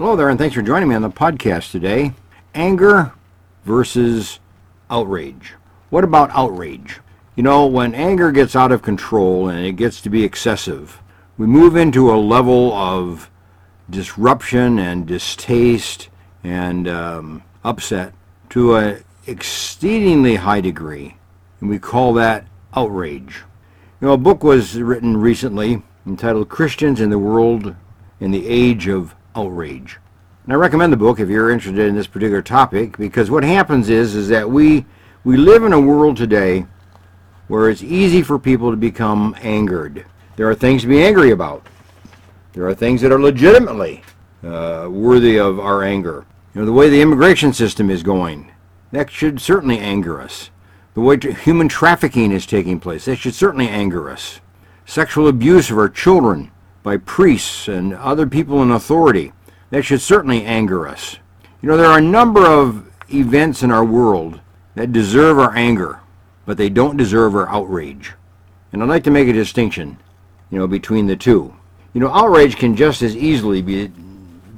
[0.00, 2.14] Hello there, and thanks for joining me on the podcast today.
[2.54, 3.12] Anger
[3.66, 4.40] versus
[4.88, 5.52] outrage.
[5.90, 7.00] What about outrage?
[7.36, 11.02] You know, when anger gets out of control and it gets to be excessive,
[11.36, 13.30] we move into a level of
[13.90, 16.08] disruption and distaste
[16.42, 18.14] and um, upset
[18.48, 21.18] to an exceedingly high degree,
[21.60, 23.42] and we call that outrage.
[24.00, 27.74] You know, a book was written recently entitled Christians in the World
[28.18, 29.98] in the Age of Outrage.
[30.44, 33.88] And I recommend the book if you're interested in this particular topic because what happens
[33.88, 34.86] is is that we
[35.22, 36.66] we live in a world today
[37.46, 40.06] where it's easy for people to become angered.
[40.36, 41.66] There are things to be angry about.
[42.52, 44.02] There are things that are legitimately
[44.42, 46.24] uh, worthy of our anger.
[46.54, 48.50] You know, the way the immigration system is going,
[48.92, 50.50] that should certainly anger us.
[50.94, 54.40] The way human trafficking is taking place, that should certainly anger us.
[54.86, 56.50] Sexual abuse of our children
[56.82, 59.32] by priests and other people in authority,
[59.70, 61.16] that should certainly anger us.
[61.62, 64.40] You know, there are a number of events in our world
[64.74, 66.00] that deserve our anger,
[66.46, 68.12] but they don't deserve our outrage.
[68.72, 69.98] And I'd like to make a distinction,
[70.50, 71.54] you know, between the two.
[71.92, 73.90] You know, outrage can just as easily be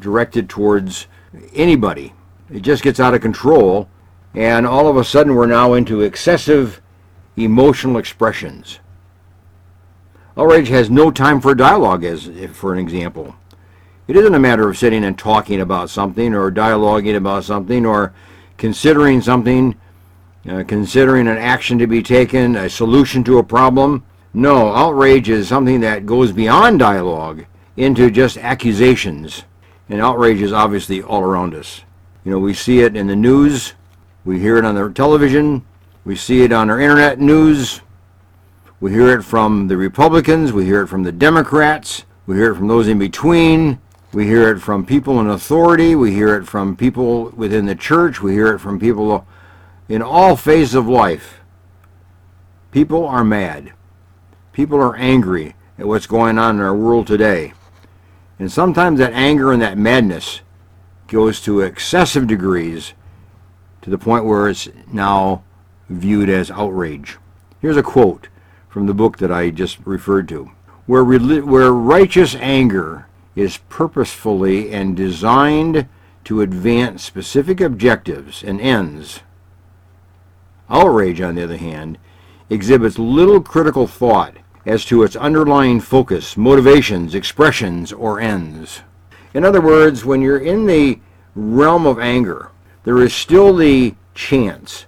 [0.01, 1.07] directed towards
[1.55, 2.13] anybody.
[2.51, 3.89] It just gets out of control,
[4.35, 6.81] and all of a sudden we're now into excessive
[7.37, 8.79] emotional expressions.
[10.37, 13.35] Outrage has no time for dialogue, as for an example.
[14.09, 18.15] It isn't a matter of sitting and talking about something or dialoguing about something or
[18.57, 19.77] considering something,
[20.49, 24.05] uh, considering an action to be taken, a solution to a problem.
[24.33, 27.45] No, outrage is something that goes beyond dialogue
[27.77, 29.45] into just accusations.
[29.89, 31.83] And outrage is obviously all around us.
[32.25, 33.75] You know, we see it in the news,
[34.25, 35.65] we hear it on the television,
[36.05, 37.83] we see it on our internet news,
[38.83, 42.57] we hear it from the Republicans, we hear it from the Democrats, we hear it
[42.57, 43.79] from those in between,
[44.13, 48.21] we hear it from people in authority, we hear it from people within the church,
[48.21, 49.25] we hear it from people
[49.89, 51.39] in all phases of life.
[52.73, 53.73] People are mad.
[54.53, 57.53] People are angry at what's going on in our world today.
[58.41, 60.41] And sometimes that anger and that madness
[61.07, 62.95] goes to excessive degrees
[63.83, 65.45] to the point where it's now
[65.89, 67.19] viewed as outrage.
[67.61, 68.27] Here's a quote
[68.73, 70.51] from the book that I just referred to.
[70.87, 73.07] Where, where righteous anger
[73.37, 75.87] is purposefully and designed
[76.25, 79.21] to advance specific objectives and ends,
[80.71, 81.99] outrage, on the other hand,
[82.49, 88.81] exhibits little critical thought as to its underlying focus, motivations, expressions, or ends.
[89.35, 90.99] In other words, when you're in the
[91.35, 92.51] realm of anger,
[92.85, 94.87] there is still the chance,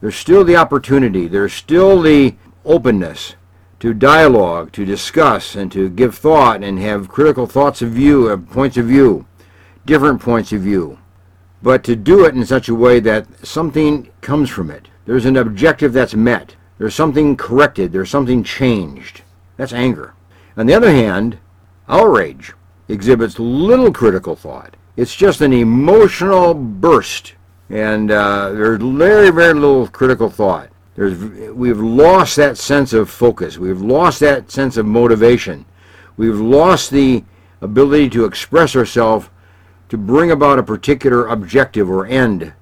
[0.00, 2.34] there's still the opportunity, there's still the
[2.66, 3.34] openness
[3.80, 8.36] to dialogue, to discuss, and to give thought and have critical thoughts of view, uh,
[8.36, 9.26] points of view,
[9.84, 10.98] different points of view.
[11.62, 14.88] But to do it in such a way that something comes from it.
[15.04, 16.56] There's an objective that's met.
[16.78, 17.92] There's something corrected.
[17.92, 19.22] There's something changed.
[19.56, 20.14] That's anger.
[20.56, 21.38] On the other hand,
[21.88, 22.52] outrage
[22.88, 24.76] exhibits little critical thought.
[24.96, 27.34] It's just an emotional burst.
[27.68, 30.70] And uh, there's very, very little critical thought.
[30.96, 33.58] There's, we've lost that sense of focus.
[33.58, 35.66] We've lost that sense of motivation.
[36.16, 37.22] We've lost the
[37.60, 39.28] ability to express ourselves
[39.90, 42.54] to bring about a particular objective or end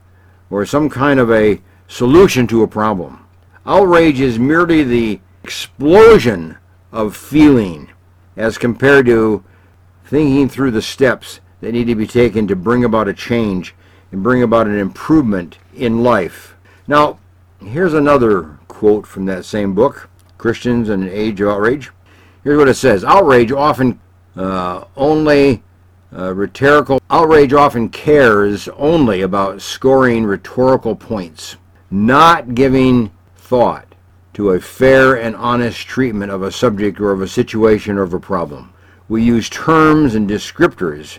[0.50, 3.24] or some kind of a solution to a problem.
[3.66, 6.58] Outrage is merely the explosion
[6.92, 7.90] of feeling
[8.36, 9.44] as compared to
[10.04, 13.74] thinking through the steps that need to be taken to bring about a change
[14.12, 16.56] and bring about an improvement in life.
[16.86, 17.18] Now,
[17.64, 21.90] Here's another quote from that same book, Christians and an Age of Outrage.
[22.42, 24.00] Here's what it says Outrage often
[24.36, 25.62] uh, only
[26.16, 31.56] uh, rhetorical outrage often cares only about scoring rhetorical points,
[31.90, 33.94] not giving thought
[34.34, 38.14] to a fair and honest treatment of a subject or of a situation or of
[38.14, 38.72] a problem.
[39.08, 41.18] We use terms and descriptors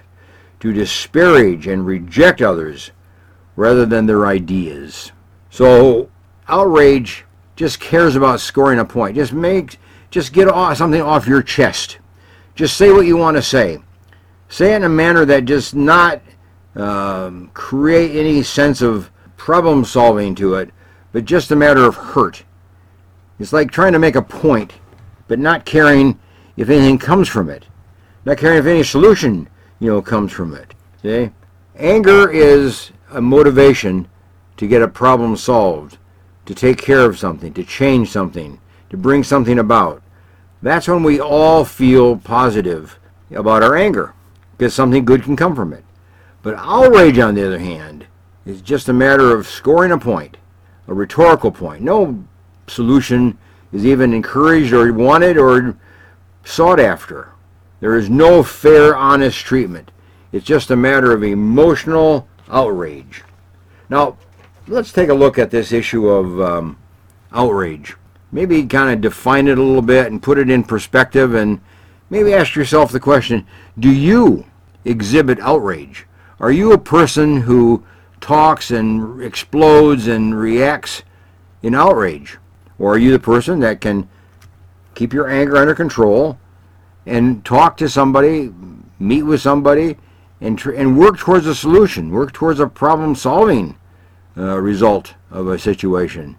[0.59, 2.92] to disparage and reject others
[3.56, 5.12] rather than their ideas.
[5.50, 6.09] So
[6.47, 7.25] outrage
[7.56, 9.15] just cares about scoring a point.
[9.15, 9.77] Just make,
[10.09, 12.00] just get off, something off your chest.
[12.53, 13.80] Just say what you want to say.
[14.50, 16.21] Say it in a manner that does not
[16.75, 20.69] um, create any sense of problem solving to it,
[21.12, 22.44] but just a matter of hurt.
[23.39, 24.74] It's like trying to make a point,
[25.27, 26.19] but not caring
[26.57, 27.65] if anything comes from it.
[28.24, 29.47] Not caring if any solution,
[29.80, 30.74] you know, comes from it.
[31.01, 31.31] See?
[31.77, 34.07] Anger is a motivation
[34.57, 35.97] to get a problem solved
[36.45, 38.59] to take care of something, to change something,
[38.89, 40.01] to bring something about.
[40.62, 43.00] That's when we all feel positive
[43.31, 44.13] about our anger,
[44.57, 45.83] because something good can come from it.
[46.42, 48.06] But outrage, on the other hand,
[48.45, 50.38] is just a matter of scoring a point,
[50.88, 51.81] a rhetorical point.
[51.81, 52.24] No
[52.68, 53.38] solution
[53.74, 55.75] is even encouraged or wanted or
[56.44, 57.30] sought after.
[57.80, 59.92] There is no fair, honest treatment.
[60.31, 63.24] It's just a matter of emotional outrage.
[63.89, 64.18] Now,
[64.67, 66.77] let's take a look at this issue of um,
[67.31, 67.95] outrage.
[68.31, 71.62] Maybe kind of define it a little bit and put it in perspective and
[72.09, 73.45] maybe ask yourself the question
[73.77, 74.45] do you
[74.83, 76.06] exhibit outrage?
[76.39, 77.83] Are you a person who
[78.19, 81.03] talks and explodes and reacts
[81.61, 82.38] in outrage?
[82.77, 84.09] Or are you the person that can
[84.95, 86.38] keep your anger under control
[87.06, 88.51] and talk to somebody,
[89.00, 89.97] meet with somebody,
[90.41, 93.77] and, and work towards a solution, work towards a problem solving
[94.37, 96.37] uh, result of a situation?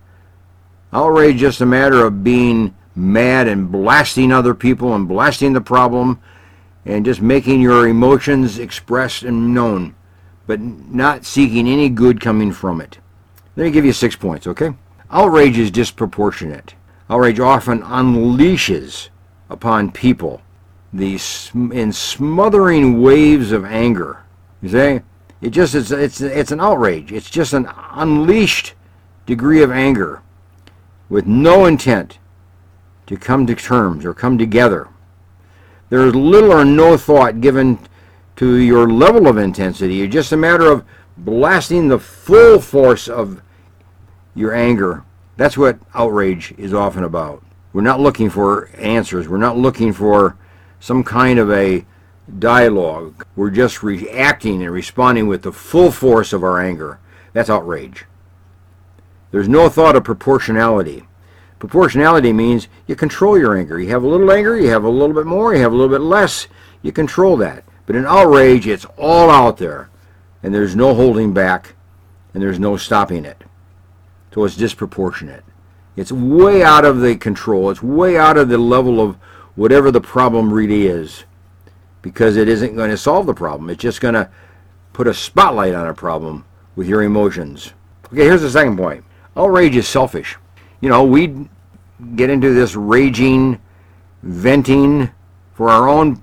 [0.93, 5.61] Outrage is just a matter of being mad and blasting other people and blasting the
[5.61, 6.21] problem
[6.85, 9.95] and just making your emotions expressed and known,
[10.47, 12.99] but not seeking any good coming from it.
[13.57, 14.75] Let me give you six points, okay?
[15.11, 16.75] Outrage is disproportionate.
[17.11, 19.09] Outrage often unleashes
[19.51, 20.43] upon people
[20.93, 24.23] these in smothering waves of anger.
[24.63, 25.01] You see,
[25.41, 27.13] it just it's it's it's an outrage.
[27.13, 28.75] It's just an unleashed
[29.27, 30.23] degree of anger
[31.09, 32.19] with no intent
[33.07, 34.89] to come to terms or come together.
[35.89, 37.79] There is little or no thought given
[38.37, 40.03] to your level of intensity.
[40.03, 40.85] It's just a matter of
[41.17, 43.43] blasting the full force of
[44.35, 45.05] your anger.
[45.37, 47.43] That's what outrage is often about.
[47.73, 49.29] We're not looking for answers.
[49.29, 50.37] We're not looking for
[50.81, 51.85] some kind of a
[52.39, 53.27] dialogue.
[53.37, 56.99] We're just reacting and responding with the full force of our anger.
[57.33, 58.05] That's outrage.
[59.31, 61.07] There's no thought of proportionality.
[61.59, 63.81] Proportionality means you control your anger.
[63.81, 65.95] You have a little anger, you have a little bit more, you have a little
[65.95, 66.49] bit less,
[66.83, 67.65] you control that.
[67.87, 69.89] But in outrage, it's all out there,
[70.43, 71.75] and there's no holding back,
[72.35, 73.45] and there's no stopping it.
[74.33, 75.45] So it's disproportionate.
[75.97, 77.71] It's way out of the control.
[77.71, 79.17] It's way out of the level of
[79.55, 81.25] whatever the problem really is,
[82.03, 83.71] because it isn't going to solve the problem.
[83.71, 84.31] It's just going to
[84.93, 86.45] put a spotlight on a problem
[86.75, 87.73] with your emotions.
[88.07, 89.05] Okay, here's the second point.
[89.37, 90.37] Outrage is selfish
[90.81, 91.49] you know, we
[92.15, 93.61] get into this raging,
[94.23, 95.11] venting
[95.55, 96.23] for our own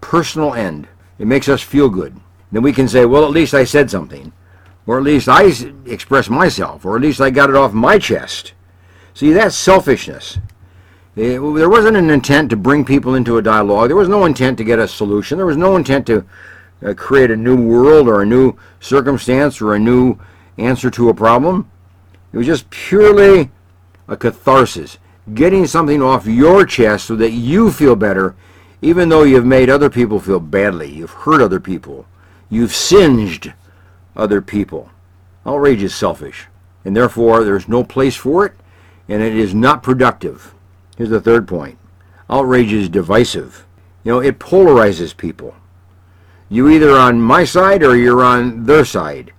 [0.00, 0.88] personal end.
[1.18, 2.18] It makes us feel good.
[2.52, 4.32] Then we can say, well, at least I said something.
[4.86, 5.52] Or at least I
[5.84, 6.84] expressed myself.
[6.84, 8.54] Or at least I got it off my chest.
[9.12, 10.38] See, that's selfishness.
[11.18, 13.88] It, there wasn't an intent to bring people into a dialogue.
[13.88, 15.36] There was no intent to get a solution.
[15.36, 16.24] There was no intent to
[16.80, 20.16] uh, create a new world or a new circumstance or a new
[20.58, 21.68] answer to a problem.
[22.32, 23.50] It was just purely
[24.06, 24.98] a catharsis,
[25.34, 28.36] getting something off your chest so that you feel better,
[28.80, 30.88] even though you've made other people feel badly.
[30.88, 32.06] You've hurt other people.
[32.48, 33.52] You've singed
[34.14, 34.90] other people.
[35.44, 36.46] Outrage is selfish,
[36.84, 38.52] and therefore there's no place for it,
[39.08, 40.54] and it is not productive.
[40.98, 41.78] Here's the third point.
[42.28, 43.64] Outrage is divisive.
[44.02, 45.54] You know, it polarizes people.
[46.48, 49.32] You either on my side or you're on their side.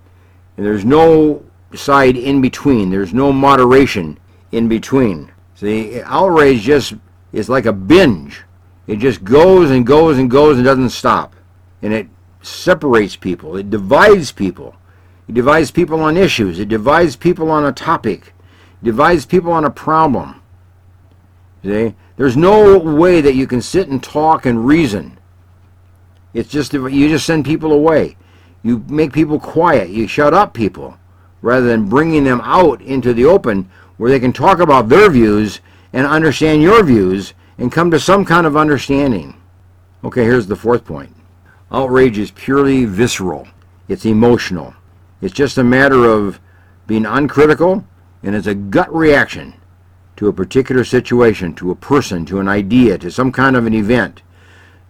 [0.56, 2.88] And there's no side in between.
[2.88, 4.18] There's no moderation
[4.52, 5.32] in between.
[5.54, 6.94] See, outrage just
[7.32, 8.42] is like a binge.
[8.86, 11.34] It just goes and goes and goes and doesn't stop.
[11.82, 12.08] And it
[12.40, 13.56] separates people.
[13.56, 14.76] It divides people.
[15.28, 16.58] It divides people on issues.
[16.58, 18.32] It divides people on a topic.
[18.82, 20.39] It divides people on a problem.
[21.64, 21.94] See?
[22.16, 25.18] There's no way that you can sit and talk and reason.
[26.32, 28.16] It's just you just send people away.
[28.62, 29.90] You make people quiet.
[29.90, 30.98] You shut up people
[31.42, 35.60] rather than bringing them out into the open where they can talk about their views
[35.92, 39.34] and understand your views and come to some kind of understanding.
[40.04, 41.14] Okay, here's the fourth point.
[41.72, 43.48] Outrage is purely visceral.
[43.88, 44.74] It's emotional.
[45.20, 46.40] It's just a matter of
[46.86, 47.84] being uncritical
[48.22, 49.54] and it's a gut reaction
[50.20, 53.72] to a particular situation, to a person, to an idea, to some kind of an
[53.72, 54.20] event,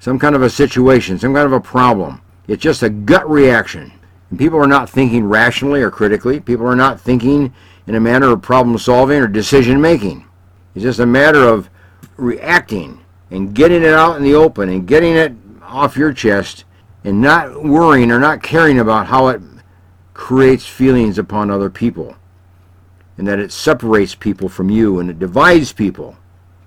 [0.01, 2.21] some kind of a situation, some kind of a problem.
[2.49, 3.93] It's just a gut reaction.
[4.29, 6.41] And people are not thinking rationally or critically.
[6.41, 7.55] People are not thinking
[7.87, 10.27] in a manner of problem solving or decision making.
[10.75, 11.71] It's just a matter of
[12.17, 15.33] reacting and getting it out in the open and getting it
[15.63, 16.65] off your chest
[17.05, 19.41] and not worrying or not caring about how it
[20.13, 22.17] creates feelings upon other people
[23.21, 26.17] and that it separates people from you and it divides people.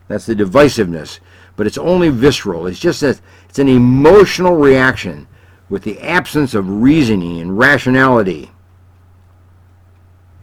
[0.08, 1.20] That's the divisiveness.
[1.56, 2.68] But it's only visceral.
[2.68, 3.20] It's just that
[3.50, 5.28] it's an emotional reaction
[5.68, 8.52] with the absence of reasoning and rationality.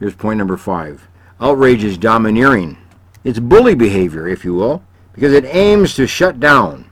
[0.00, 1.07] Here's point number five.
[1.40, 2.76] Outrage is domineering.
[3.23, 6.90] It's bully behavior, if you will, because it aims to shut down.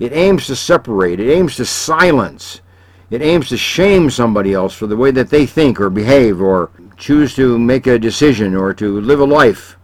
[0.00, 1.20] It aims to separate.
[1.20, 2.62] It aims to silence.
[3.10, 6.70] It aims to shame somebody else for the way that they think or behave or
[6.96, 9.76] choose to make a decision or to live a life.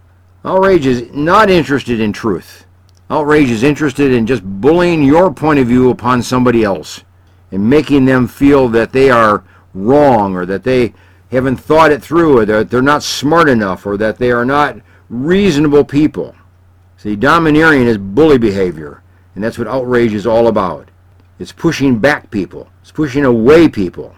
[0.45, 2.67] Outrage is not interested in truth.
[3.11, 7.05] Outrage is interested in just bullying your point of view upon somebody else
[7.53, 10.93] and making them feel that they are wrong or that they
[11.31, 14.79] haven't thought it through or that they're not smart enough or that they are not
[15.09, 16.35] reasonable people.
[16.97, 19.03] See, domineering is bully behavior,
[19.35, 20.89] and that's what outrage is all about.
[21.39, 22.69] It's pushing back people.
[22.83, 24.15] It's pushing away people.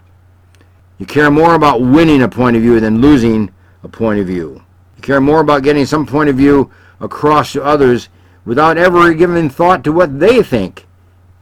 [0.98, 3.52] You care more about winning a point of view than losing
[3.82, 4.64] a point of view.
[4.96, 8.08] You care more about getting some point of view across to others
[8.44, 10.86] without ever giving thought to what they think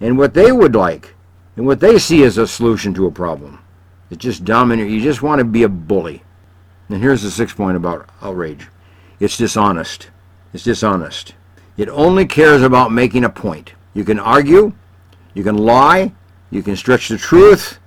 [0.01, 1.15] and what they would like
[1.57, 3.59] and what they see as a solution to a problem.
[4.11, 4.91] It's just dominant.
[4.91, 6.23] You just want to be a bully.
[6.89, 8.69] And here's the sixth point about outrage.
[9.21, 10.11] It's dishonest.
[10.53, 11.35] It's dishonest.
[11.77, 13.73] It only cares about making a point.
[13.95, 14.73] You can argue,
[15.35, 16.13] you can lie,
[16.53, 17.79] you can stretch the truth,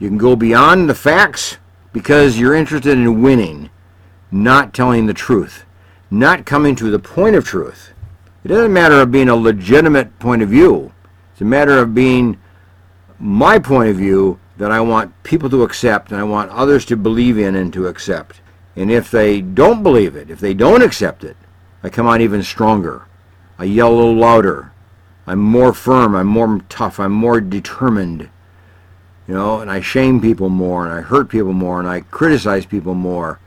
[0.00, 1.56] you can go beyond the facts
[1.92, 3.70] because you're interested in winning,
[4.32, 5.64] not telling the truth,
[6.10, 7.92] not coming to the point of truth.
[8.44, 10.92] It doesn't matter of being a legitimate point of view.
[11.32, 12.38] It's a matter of being
[13.20, 16.96] my point of view that I want people to accept and I want others to
[16.96, 18.40] believe in and to accept.
[18.74, 21.36] And if they don't believe it, if they don't accept it,
[21.84, 23.06] I come on even stronger.
[23.58, 24.72] I yell a little louder.
[25.28, 26.14] I'm more firm.
[26.14, 26.98] I'm more tough.
[26.98, 28.30] I'm more determined.
[29.26, 32.64] You know, and I shame people more, and I hurt people more, and I criticize
[32.64, 33.38] people more,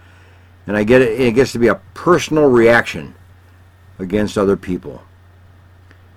[0.68, 1.20] and I get it.
[1.20, 3.16] It gets to be a personal reaction
[3.98, 5.02] against other people.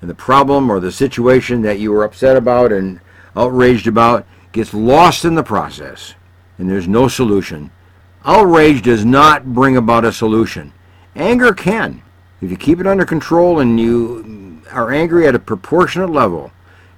[0.03, 3.01] And the problem or the situation that you were upset about and
[3.35, 6.13] outraged about gets lost in the process,
[6.59, 7.71] and there's no solution.
[8.27, 10.75] Outrage does not bring about a solution.
[11.17, 12.03] Anger can.
[12.43, 14.44] If you keep it under control and you
[14.75, 16.53] are angry at a proportionate level,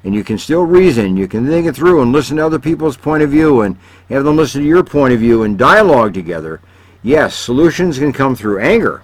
[0.05, 2.97] and you can still reason, you can think it through and listen to other people's
[2.97, 3.77] point of view and
[4.09, 6.61] have them listen to your point of view and dialogue together,
[7.03, 9.03] yes, solutions can come through anger.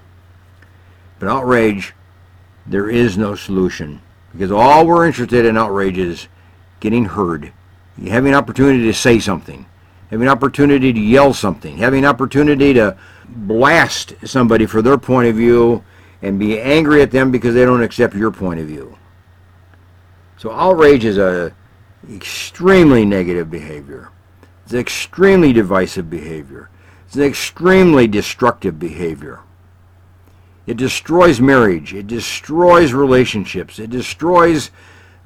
[1.19, 1.95] But outrage,
[2.67, 4.01] there is no solution.
[4.33, 6.29] Because all we're interested in outrage is
[6.81, 7.53] getting heard,
[8.07, 9.67] having an opportunity to say something,
[10.11, 12.97] having an opportunity to yell something, having an opportunity to
[13.29, 15.85] blast somebody for their point of view
[16.23, 18.97] and be angry at them because they don't accept your point of view.
[20.39, 21.55] So outrage is a
[22.11, 24.11] extremely negative behavior.
[24.65, 26.71] It's an extremely divisive behavior.
[27.07, 29.41] It's an extremely destructive behavior.
[30.67, 31.93] It destroys marriage.
[31.93, 33.79] It destroys relationships.
[33.79, 34.71] It destroys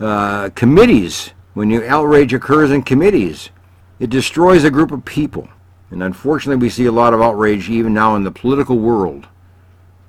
[0.00, 3.50] uh, committees when you outrage occurs in committees.
[3.98, 5.48] It destroys a group of people.
[5.90, 9.28] And unfortunately, we see a lot of outrage even now in the political world.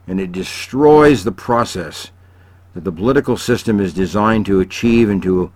[0.08, 2.12] And it destroys the process
[2.74, 5.52] that the political system is designed to achieve and to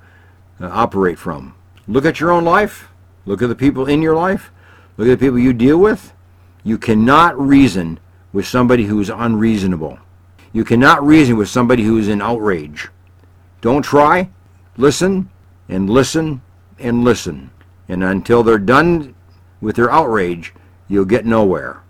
[0.59, 1.55] uh, operate from.
[1.87, 2.89] Look at your own life.
[3.25, 4.51] Look at the people in your life.
[4.97, 6.13] Look at the people you deal with.
[6.63, 7.99] You cannot reason
[8.33, 9.99] with somebody who is unreasonable.
[10.53, 12.89] You cannot reason with somebody who is in outrage.
[13.61, 14.29] Don't try.
[14.77, 15.29] Listen
[15.69, 16.41] and listen
[16.79, 17.51] and listen.
[17.87, 19.15] And until they're done
[19.59, 20.53] with their outrage,
[20.87, 21.81] you'll get nowhere.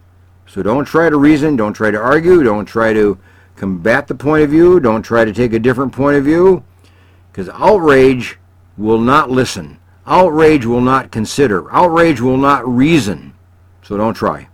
[0.51, 3.17] So don't try to reason, don't try to argue, don't try to
[3.55, 6.65] combat the point of view, don't try to take a different point of view,
[7.31, 8.37] because outrage
[8.75, 9.79] will not listen.
[10.05, 11.71] Outrage will not consider.
[11.71, 13.33] Outrage will not reason.
[13.81, 14.49] So don't try.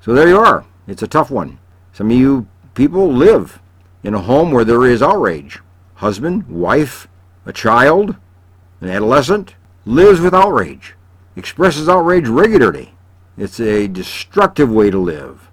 [0.00, 0.64] So there you are.
[0.88, 1.60] It's a tough one.
[1.92, 3.60] Some of you people live
[4.02, 5.60] in a home where there is outrage.
[5.94, 7.06] Husband, wife,
[7.46, 8.16] a child,
[8.80, 9.54] an adolescent
[9.86, 10.96] lives with outrage
[11.36, 12.92] expresses outrage regularly.
[13.38, 15.48] It's a destructive way to live.